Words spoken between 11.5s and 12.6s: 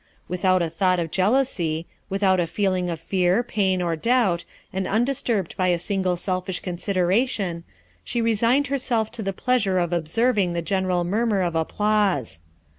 applause.